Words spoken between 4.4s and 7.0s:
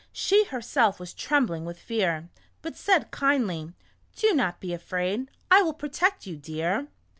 be afraid, I will protect you, dear."